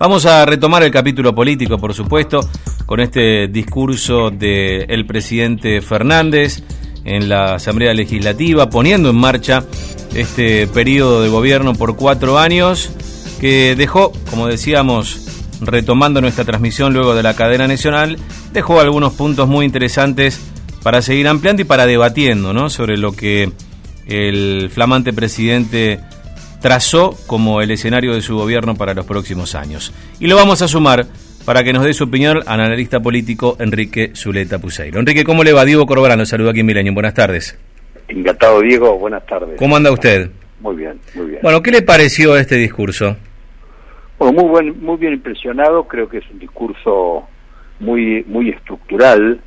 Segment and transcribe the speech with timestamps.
[0.00, 2.40] Vamos a retomar el capítulo político, por supuesto,
[2.86, 6.62] con este discurso del presidente Fernández
[7.04, 9.62] en la Asamblea Legislativa, poniendo en marcha
[10.14, 12.90] este periodo de gobierno por cuatro años,
[13.42, 15.20] que dejó, como decíamos,
[15.60, 18.16] retomando nuestra transmisión luego de la cadena nacional,
[18.54, 20.40] dejó algunos puntos muy interesantes
[20.82, 22.70] para seguir ampliando y para debatiendo ¿no?
[22.70, 23.52] sobre lo que
[24.06, 26.00] el flamante presidente
[26.60, 29.92] trazó como el escenario de su gobierno para los próximos años.
[30.18, 31.06] Y lo vamos a sumar
[31.44, 35.00] para que nos dé su opinión al analista político Enrique Zuleta Puseiro.
[35.00, 35.64] Enrique, ¿cómo le va?
[35.64, 36.92] Diego Corbalán lo saluda aquí en Milenio.
[36.92, 37.58] Buenas tardes.
[38.08, 38.98] Encantado, Diego.
[38.98, 39.56] Buenas tardes.
[39.58, 40.30] ¿Cómo anda usted?
[40.60, 41.40] Muy bien, muy bien.
[41.42, 43.16] Bueno, ¿qué le pareció este discurso?
[44.18, 45.84] Bueno, muy, buen, muy bien impresionado.
[45.84, 47.26] Creo que es un discurso
[47.78, 49.40] muy, muy estructural.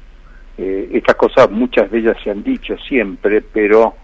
[0.57, 3.95] Eh, estas cosas, muchas de ellas se han dicho siempre, pero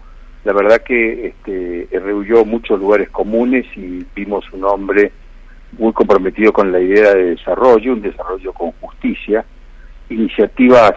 [0.44, 5.12] la verdad que este, rehuyó muchos lugares comunes y vimos un hombre
[5.72, 9.44] muy comprometido con la idea de desarrollo, un desarrollo con justicia,
[10.08, 10.92] iniciativas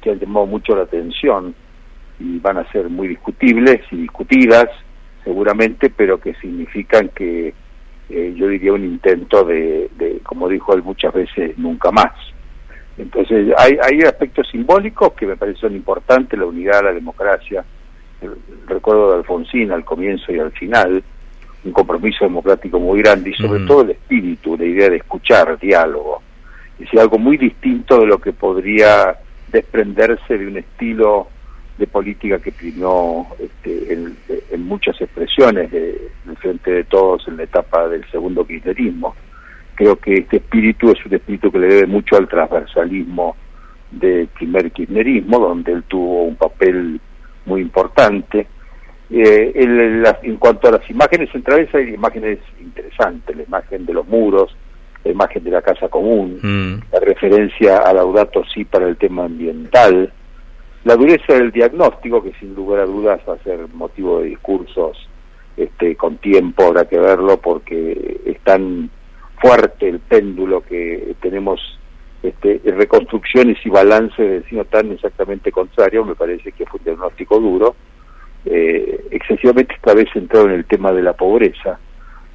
[0.00, 1.54] que han llamado mucho la atención
[2.18, 4.66] y van a ser muy discutibles y discutidas
[5.24, 7.54] seguramente, pero que significan que
[8.08, 12.12] eh, yo diría un intento de, de, como dijo él muchas veces, nunca más.
[12.98, 17.64] Entonces hay, hay aspectos simbólicos que me parecen importantes, la unidad, la democracia,
[18.66, 21.02] recuerdo de Alfonsín al comienzo y al final,
[21.64, 26.22] un compromiso democrático muy grande y sobre todo el espíritu, la idea de escuchar, diálogo.
[26.78, 29.16] Es algo muy distinto de lo que podría
[29.52, 31.28] desprenderse de un estilo
[31.76, 34.16] de política que primó este, en,
[34.62, 39.16] muchas expresiones de, del Frente de Todos en la etapa del segundo kirchnerismo.
[39.74, 43.34] Creo que este espíritu es un espíritu que le debe mucho al transversalismo
[43.90, 47.00] del primer kirchnerismo, donde él tuvo un papel
[47.46, 48.46] muy importante.
[49.10, 49.52] Eh,
[50.22, 54.56] en cuanto a las imágenes centrales hay imágenes interesantes, la imagen de los muros,
[55.04, 56.92] la imagen de la casa común, mm.
[56.92, 60.12] la referencia a Laudato sí para el tema ambiental,
[60.84, 64.96] la dureza del diagnóstico, que sin lugar a dudas va a ser motivo de discursos
[65.56, 68.90] este, con tiempo, habrá que verlo, porque es tan
[69.40, 71.79] fuerte el péndulo que tenemos
[72.22, 77.74] este, reconstrucciones y balances destino tan exactamente contrario, me parece que fue un diagnóstico duro,
[78.44, 81.78] eh, excesivamente esta vez centrado en el tema de la pobreza.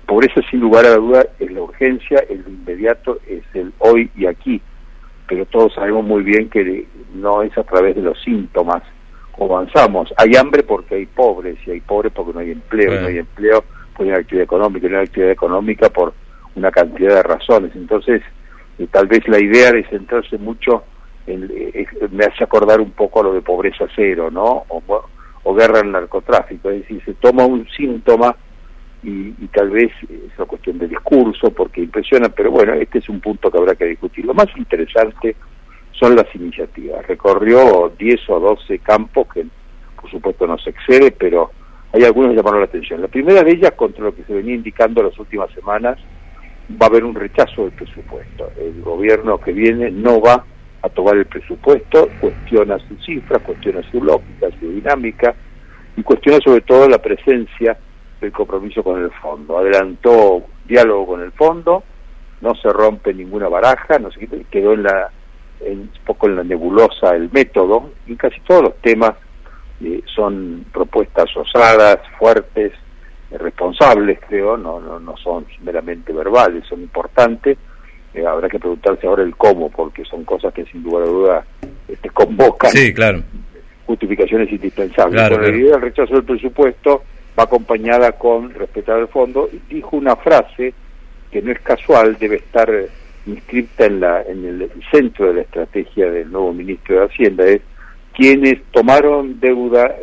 [0.05, 4.25] Pobreza sin lugar a la duda es la urgencia, el inmediato es el hoy y
[4.27, 4.61] aquí,
[5.27, 8.83] pero todos sabemos muy bien que no es a través de los síntomas
[9.31, 10.13] como avanzamos.
[10.17, 13.63] Hay hambre porque hay pobres y hay pobres porque no hay empleo, no hay empleo
[13.95, 16.13] porque no hay actividad económica, no hay actividad económica por
[16.55, 17.71] una cantidad de razones.
[17.75, 18.21] Entonces,
[18.77, 20.83] y tal vez la idea de centrarse mucho
[21.27, 24.65] en, eh, me hace acordar un poco a lo de pobreza cero, ¿no?
[24.69, 28.35] O, guerra al narcotráfico, es decir, se toma un síntoma
[29.03, 33.21] y, tal vez es una cuestión de discurso porque impresiona, pero bueno, este es un
[33.21, 34.25] punto que habrá que discutir.
[34.25, 35.35] Lo más interesante
[35.91, 37.07] son las iniciativas.
[37.07, 39.45] Recorrió 10 o 12 campos que
[40.01, 41.51] por supuesto no se excede, pero
[41.93, 43.01] hay algunos que llamaron la atención.
[43.01, 45.97] La primera de ellas, contra lo que se venía indicando las últimas semanas,
[46.71, 48.51] va a haber un rechazo del presupuesto.
[48.57, 50.43] El gobierno que viene no va
[50.81, 55.33] a tomar el presupuesto, cuestiona sus cifras, cuestiona su lógica, su dinámica
[55.97, 57.77] y cuestiona sobre todo la presencia
[58.21, 59.57] del compromiso con el fondo.
[59.57, 61.83] Adelantó diálogo con el fondo,
[62.41, 65.11] no se rompe ninguna baraja, no se quedó en la
[65.61, 69.13] en, un poco en la nebulosa el método y casi todos los temas
[69.81, 72.73] eh, son propuestas osadas, fuertes,
[73.31, 77.57] responsables, creo, no, no, no son meramente verbales, son importantes.
[78.13, 81.45] Eh, habrá que preguntarse ahora el cómo, porque son cosas que sin lugar a duda
[81.87, 83.21] este, convocan sí, claro.
[83.85, 85.15] justificaciones indispensables.
[85.15, 87.03] Claro, la idea del rechazo del presupuesto
[87.37, 89.49] va acompañada con respetar el fondo.
[89.51, 90.73] Y dijo una frase
[91.31, 92.71] que no es casual, debe estar
[93.25, 97.61] inscripta en, la, en el centro de la estrategia del nuevo ministro de Hacienda, es
[98.13, 99.95] quienes tomaron deuda,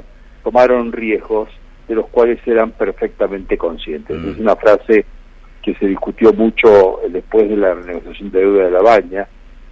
[0.42, 1.48] tomaron riesgos
[1.88, 4.16] de los cuales eran perfectamente conscientes.
[4.16, 4.30] Mm.
[4.30, 5.04] Es una frase
[5.62, 9.28] que se discutió mucho después de la renegociación de deuda de la baña,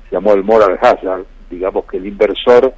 [0.09, 2.73] se llamó el moral hazard, digamos que el inversor,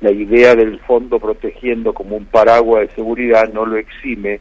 [0.00, 4.40] la idea del fondo protegiendo como un paraguas de seguridad no lo exime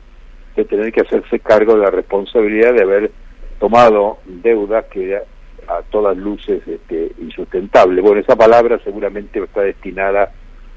[0.55, 3.11] de tener que hacerse cargo de la responsabilidad de haber
[3.59, 8.01] tomado deuda que a todas luces este, insustentable.
[8.01, 10.31] Bueno, esa palabra seguramente está destinada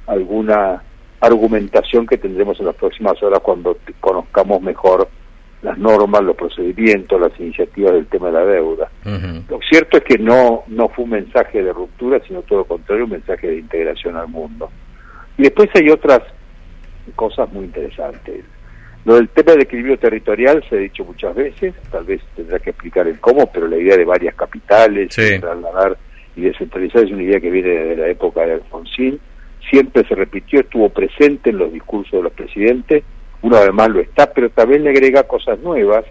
[0.06, 0.82] a alguna
[1.20, 5.08] argumentación que tendremos en las próximas horas cuando conozcamos mejor
[5.62, 8.90] las normas, los procedimientos, las iniciativas del tema de la deuda.
[9.49, 13.05] Lo cierto es que no, no fue un mensaje de ruptura, sino todo lo contrario,
[13.05, 14.70] un mensaje de integración al mundo.
[15.37, 16.20] Y después hay otras
[17.14, 18.44] cosas muy interesantes.
[19.05, 22.70] Lo del tema del equilibrio territorial se ha dicho muchas veces, tal vez tendrá que
[22.70, 25.96] explicar el cómo, pero la idea de varias capitales, trasladar
[26.37, 29.19] y descentralizar es una idea que viene de la época de Alfonsín,
[29.68, 33.04] siempre se repitió, estuvo presente en los discursos de los presidentes,
[33.42, 36.04] uno además lo está, pero también le agrega cosas nuevas,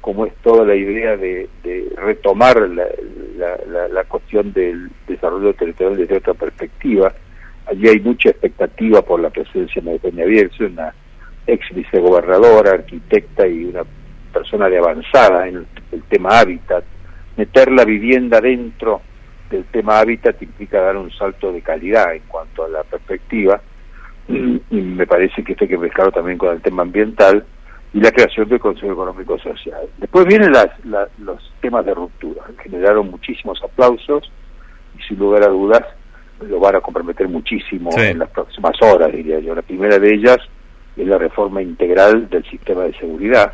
[0.00, 1.48] como es toda la idea de,
[1.96, 2.86] retomar la,
[3.88, 7.12] la, cuestión del desarrollo territorial desde otra perspectiva.
[7.66, 10.92] Allí hay mucha expectativa por la presencia de Peña Bierce, una
[11.46, 13.84] ex vicegobernadora, arquitecta y una
[14.32, 16.84] persona de avanzada en el, tema hábitat.
[17.36, 19.00] Meter la vivienda dentro
[19.50, 22.41] del tema hábitat implica dar un salto de calidad en cuanto
[22.72, 23.60] la perspectiva
[24.28, 27.44] y me parece que esto hay que mezclarlo también con el tema ambiental
[27.92, 29.82] y la creación del Consejo Económico Social.
[29.98, 30.68] Después vienen las,
[31.18, 34.30] los temas de ruptura, generaron muchísimos aplausos
[34.98, 35.82] y sin lugar a dudas
[36.40, 39.54] lo van a comprometer muchísimo en las próximas horas, diría yo.
[39.54, 40.38] La primera de ellas
[40.96, 43.52] es la reforma integral del sistema de seguridad,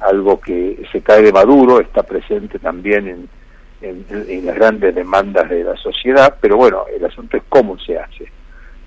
[0.00, 3.28] algo que se cae de Maduro, está presente también en,
[3.90, 8.30] en, las grandes demandas de la sociedad, pero bueno, el asunto es cómo se hace.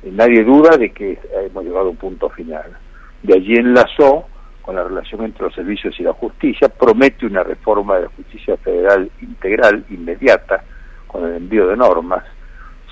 [0.04, 2.78] Nadie duda de que hemos llegado a un punto final.
[3.24, 4.26] De allí enlazó
[4.62, 8.56] con la relación entre los servicios y la justicia, promete una reforma de la justicia
[8.58, 10.64] federal integral, inmediata,
[11.08, 12.24] con el envío de normas,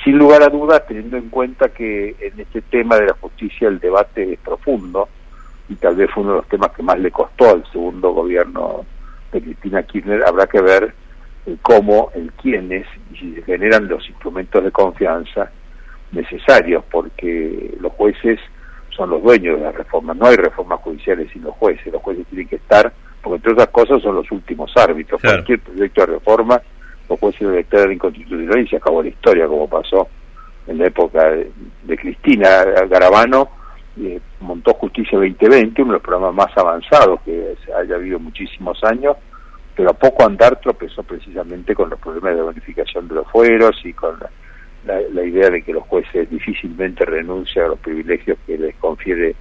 [0.03, 3.79] sin lugar a dudas, teniendo en cuenta que en este tema de la justicia el
[3.79, 5.07] debate es profundo
[5.69, 8.85] y tal vez fue uno de los temas que más le costó al segundo gobierno
[9.31, 10.93] de Cristina Kirchner, habrá que ver
[11.47, 15.51] eh, cómo, el quiénes y si se generan los instrumentos de confianza
[16.11, 18.39] necesarios, porque los jueces
[18.95, 20.13] son los dueños de la reforma.
[20.13, 21.91] No hay reformas judiciales sin los jueces.
[21.91, 25.21] Los jueces tienen que estar, porque entre otras cosas son los últimos árbitros.
[25.21, 26.61] Cualquier proyecto de reforma
[27.09, 30.09] los jueces lo declaran inconstitucional y se acabó la historia, como pasó
[30.67, 33.49] en la época de, Cristina Garabano.
[33.99, 39.17] Eh, montó Justicia 2020, uno de los programas más avanzados que haya habido muchísimos años,
[39.77, 43.93] pero a poco andar tropezó precisamente con los problemas de bonificación de los fueros y
[43.93, 44.17] con
[44.85, 49.35] la, idea de que los jueces difícilmente renuncian a los privilegios que les confiere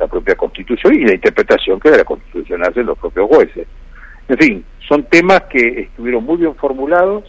[0.00, 3.66] la propia Constitución y la interpretación que de la Constitución hacen los propios jueces.
[4.28, 7.24] En fin, son temas que estuvieron muy bien formulados,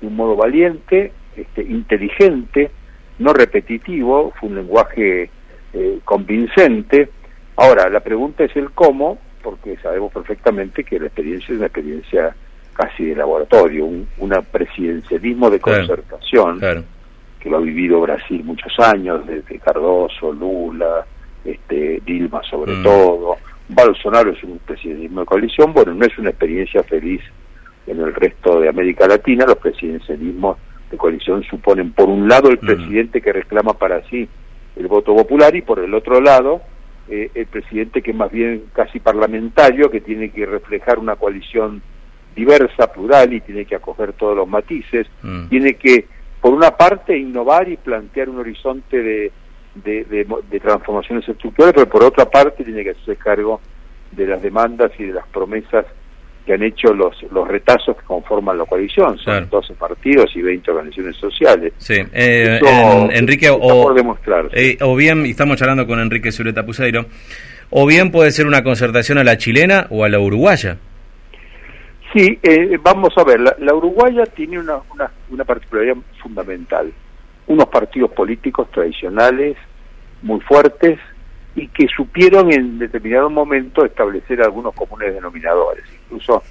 [0.00, 2.70] de un modo valiente, este, inteligente,
[3.18, 5.30] no repetitivo, fue un lenguaje
[5.72, 7.08] eh, convincente.
[7.56, 12.34] Ahora, la pregunta es el cómo, porque sabemos perfectamente que la experiencia es una experiencia
[12.72, 14.08] casi de laboratorio, un
[14.50, 16.58] presidencialismo de concertación,
[17.38, 21.06] que lo ha vivido Brasil muchos años, desde Cardoso, Lula,
[21.44, 22.82] este, Dilma sobre mm.
[22.82, 23.36] todo,
[23.68, 27.20] Bolsonaro es un presidencialismo de coalición, bueno, no es una experiencia feliz
[27.86, 30.58] en el resto de América Latina, los presidencialismos
[30.90, 32.66] de coalición suponen por un lado el mm.
[32.66, 34.28] presidente que reclama para sí
[34.74, 36.62] el voto popular y por el otro lado
[37.08, 41.82] eh, el presidente que es más bien casi parlamentario, que tiene que reflejar una coalición
[42.34, 45.48] diversa, plural y tiene que acoger todos los matices, mm.
[45.48, 46.06] tiene que
[46.40, 49.32] por una parte innovar y plantear un horizonte de
[49.84, 53.60] de, transformaciones estructurales, pero por otra parte tiene que hacerse cargo
[54.12, 55.86] de las demandas y de las promesas
[56.46, 59.18] que han hecho los, los retazos que conforman la coalición.
[59.18, 61.72] Son 12 partidos y 20 organizaciones sociales.
[61.76, 62.60] Sí, eh,
[63.12, 63.94] Enrique, o,
[64.52, 67.06] eh, o bien, y estamos charlando con Enrique Zuleta Puseiro,
[67.70, 70.78] o bien puede ser una concertación a la chilena o a la uruguaya.
[72.14, 76.92] Sí, eh, vamos a ver, la, la uruguaya tiene una, una, una particularidad fundamental
[77.46, 79.56] unos partidos políticos tradicionales
[80.22, 80.98] muy fuertes
[81.56, 85.84] y que supieron en determinado momento establecer algunos comunes denominadores.
[86.04, 86.42] Incluso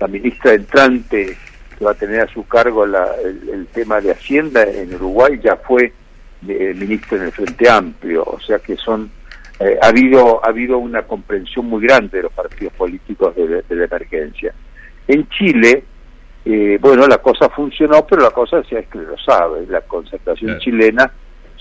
[0.00, 1.36] la ministra entrante
[1.78, 5.92] que va a tener a su cargo el, tema de Hacienda en Uruguay ya fue
[6.48, 9.10] eh, ministro en el Frente Amplio, o sea que son
[9.60, 13.76] eh, ha habido ha habido una comprensión muy grande de los partidos políticos de, de
[13.76, 14.54] la emergencia.
[15.06, 15.84] En Chile
[16.44, 19.66] eh, bueno, la cosa funcionó, pero la cosa ya es que lo sabe.
[19.66, 21.10] La concertación chilena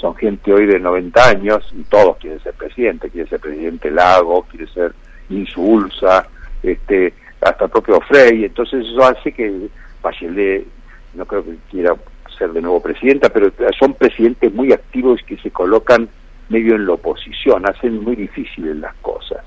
[0.04, 3.10] son gente hoy de 90 años y todos quieren ser presidente.
[3.10, 4.94] Quiere ser presidente Lago, quiere ser
[5.30, 6.28] Insulsa,
[6.62, 8.44] este, hasta el propio Frey.
[8.44, 9.70] Entonces eso hace que
[10.02, 10.68] Bachelet,
[11.14, 11.96] no creo que quiera
[12.38, 16.10] ser de nuevo presidenta, pero son presidentes muy activos que se colocan
[16.50, 19.46] medio en la oposición, hacen muy difíciles las cosas.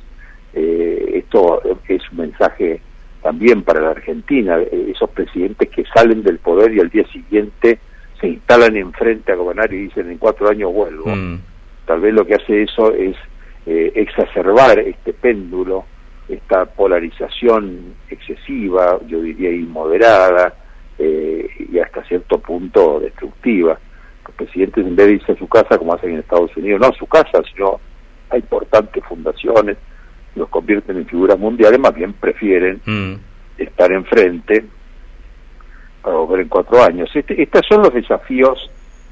[0.55, 2.81] Eh, esto es un mensaje
[3.23, 7.79] también para la Argentina, eh, esos presidentes que salen del poder y al día siguiente
[8.27, 11.15] se instalan enfrente a gobernar y dicen en cuatro años vuelvo.
[11.15, 11.39] Mm.
[11.87, 13.17] Tal vez lo que hace eso es
[13.67, 15.85] eh, exacerbar este péndulo,
[16.29, 20.55] esta polarización excesiva, yo diría inmoderada
[20.99, 23.79] eh, y hasta cierto punto destructiva.
[24.27, 26.89] Los presidentes en vez de irse a su casa como hacen en Estados Unidos, no
[26.89, 27.81] a su casa, sino
[28.31, 29.77] a importantes fundaciones,
[30.35, 33.15] los convierten en figuras mundiales, más bien prefieren mm.
[33.59, 34.65] estar enfrente
[36.07, 37.11] para volver en cuatro años.
[37.13, 38.71] Este, estos son los desafíos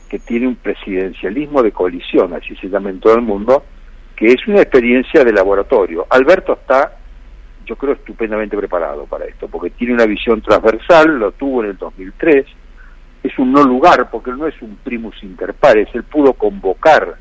[0.08, 3.64] que tiene un presidencialismo de coalición, así se llama en todo el mundo,
[4.14, 6.06] que es una experiencia de laboratorio.
[6.08, 6.96] Alberto está,
[7.66, 11.78] yo creo, estupendamente preparado para esto, porque tiene una visión transversal, lo tuvo en el
[11.78, 12.46] 2003,
[13.24, 17.16] es un no lugar, porque no es un primus inter pares, él pudo convocar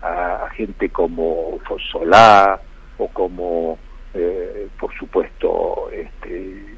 [0.00, 1.58] a, gente como
[1.92, 2.58] Solá
[2.96, 3.78] o como,
[4.14, 6.70] eh, por supuesto, este,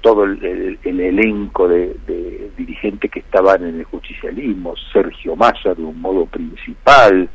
[0.00, 6.26] todo el, elenco de, dirigentes que estaban en el justicialismo, Sergio Massa de un modo
[6.26, 7.28] principal,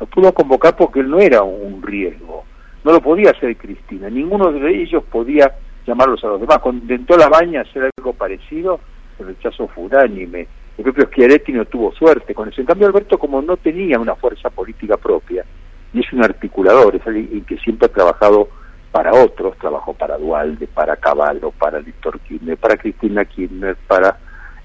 [0.00, 2.44] lo pudo convocar porque él no era un riesgo,
[2.82, 5.54] no lo podía hacer Cristina, ninguno de ellos podía
[5.86, 6.58] llamarlos a los demás.
[6.58, 8.80] Cuando intentó la baña hacer algo parecido,
[9.18, 10.46] el rechazo fue unánime.
[10.76, 12.60] El propio Schiaretti no tuvo suerte con eso.
[12.60, 15.44] En cambio, Alberto, como no tenía una fuerza política propia,
[15.92, 18.48] y es un articulador, es alguien que siempre ha trabajado
[18.94, 24.16] para otros, trabajó para Dualde, para Caballo, para Víctor Kirchner, para Cristina Kirchner, para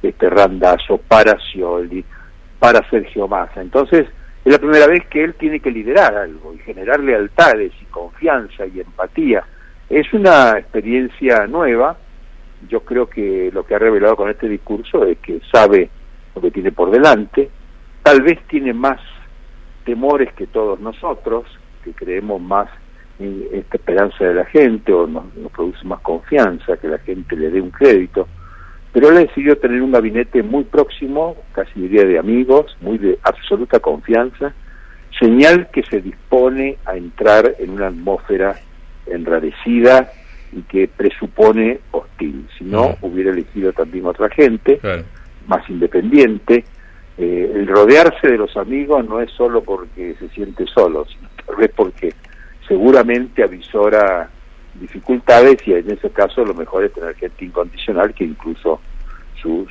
[0.04, 2.06] este Randazzo, para Scioli,
[2.60, 3.60] para Sergio Massa.
[3.60, 4.06] Entonces,
[4.46, 8.68] es la primera vez que él tiene que liderar algo y generar lealtades y confianza
[8.68, 9.44] y empatía.
[9.90, 11.98] Es una experiencia nueva.
[12.70, 15.90] Yo creo que lo que ha revelado con este discurso es que sabe
[16.36, 17.50] lo que tiene por delante.
[18.04, 19.02] Tal vez tiene más
[19.86, 21.46] temores que todos nosotros,
[21.84, 22.70] que creemos más
[23.20, 27.62] esta esperanza de la gente o nos, produce más confianza que la gente le dé
[27.62, 28.28] un crédito.
[28.94, 33.80] Pero él decidió tener un gabinete muy próximo, casi diría de amigos, muy de absoluta
[33.80, 34.54] confianza,
[35.20, 38.56] señal que se dispone a entrar en una atmósfera
[39.06, 40.12] enrarecida
[40.52, 42.48] y que presupone hostil.
[42.58, 44.80] Si no, hubiera elegido también otra gente,
[45.48, 46.64] más independiente.
[47.18, 51.58] Eh, el rodearse de los amigos no es solo porque se siente solo, sino tal
[51.58, 52.14] vez porque
[52.70, 54.30] seguramente avisora
[54.76, 58.80] dificultades y en ese caso lo mejor es tener gente incondicional que incluso
[59.42, 59.68] su,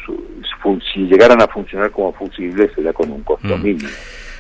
[0.93, 3.63] si llegaran a funcionar como fusibles será con un costo mm.
[3.63, 3.89] mínimo.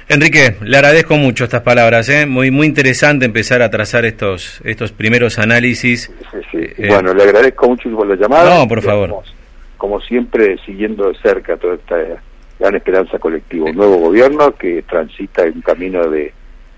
[0.08, 2.26] Enrique, le agradezco mucho estas palabras, ¿eh?
[2.26, 6.10] muy muy interesante empezar a trazar estos estos primeros análisis.
[6.54, 8.58] Eh, bueno, le agradezco mucho por la llamada.
[8.58, 9.22] No, por favor.
[9.76, 11.96] Como, siempre, siguiendo de cerca toda esta
[12.58, 16.32] gran esperanza colectiva, un nuevo gobierno que transita en un camino de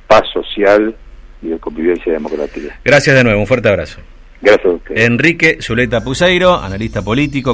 [0.06, 0.94] paz social,
[1.42, 2.78] y de convivencia democrática.
[2.84, 4.00] Gracias de nuevo, un fuerte abrazo.
[4.42, 4.96] Gracias a usted.
[4.96, 7.48] Enrique Zuleta Puseiro, analista político.